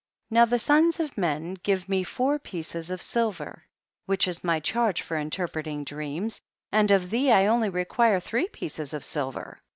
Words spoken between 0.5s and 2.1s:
sons of men give me